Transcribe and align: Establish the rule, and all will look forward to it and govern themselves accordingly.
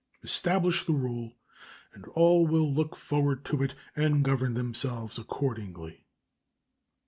Establish 0.23 0.83
the 0.85 0.93
rule, 0.93 1.33
and 1.93 2.07
all 2.15 2.47
will 2.47 2.73
look 2.73 2.95
forward 2.95 3.45
to 3.45 3.61
it 3.61 3.75
and 3.95 4.25
govern 4.25 4.55
themselves 4.55 5.19
accordingly. 5.19 6.07